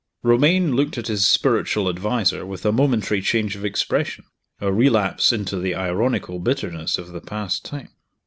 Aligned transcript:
Romayne 0.23 0.75
looked 0.75 0.97
at 0.97 1.05
his 1.05 1.27
spiritual 1.27 1.87
adviser 1.87 2.43
with 2.43 2.65
a 2.65 2.71
momentary 2.71 3.21
change 3.21 3.55
of 3.55 3.63
expression 3.63 4.25
a 4.59 4.73
relapse 4.73 5.31
into 5.31 5.59
the 5.59 5.75
ironical 5.75 6.39
bitterness 6.39 6.97
of 6.97 7.09
the 7.09 7.21
past 7.21 7.63
time. 7.63 7.89